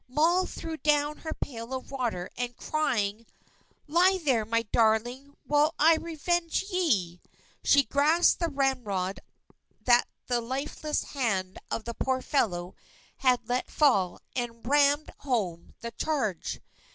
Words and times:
Moll 0.07 0.47
threw 0.47 0.77
down 0.77 1.17
her 1.17 1.31
pail 1.31 1.75
of 1.75 1.91
water; 1.91 2.31
and 2.35 2.57
crying, 2.57 3.27
"Lie 3.85 4.17
there, 4.23 4.45
my 4.45 4.63
darling, 4.63 5.37
while 5.45 5.75
I 5.77 5.95
revenge 5.97 6.63
ye!" 6.71 7.21
she 7.63 7.83
grasped 7.83 8.39
the 8.39 8.49
ramrod 8.49 9.19
that 9.83 10.07
the 10.25 10.41
lifeless 10.41 11.03
hand 11.03 11.59
of 11.69 11.83
the 11.83 11.93
poor 11.93 12.23
fellow 12.23 12.73
had 13.17 13.47
let 13.47 13.69
fall, 13.69 14.19
and 14.35 14.65
rammed 14.67 15.11
home 15.19 15.75
the 15.81 15.91
charge. 15.91 16.59